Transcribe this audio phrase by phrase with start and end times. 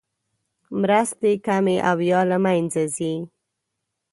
[0.79, 3.13] مرستې کمې او یا له مینځه ځي.